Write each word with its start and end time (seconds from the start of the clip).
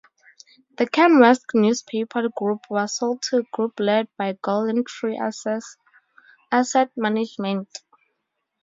The 0.77 0.87
Canwest 0.87 1.53
newspaper 1.53 2.27
group 2.35 2.61
was 2.71 2.95
sold 2.97 3.21
to 3.29 3.37
a 3.37 3.43
group 3.51 3.79
led 3.79 4.07
by 4.17 4.33
GoldenTree 4.33 5.19
Asset 6.51 6.89
Management. 6.97 7.69